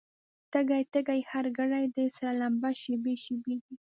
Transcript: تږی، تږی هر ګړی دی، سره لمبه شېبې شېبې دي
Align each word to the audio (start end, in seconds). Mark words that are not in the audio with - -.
تږی، 0.51 0.81
تږی 0.93 1.21
هر 1.31 1.45
ګړی 1.57 1.85
دی، 1.95 2.05
سره 2.17 2.31
لمبه 2.41 2.69
شېبې 2.81 3.13
شېبې 3.23 3.55
دي 3.63 3.75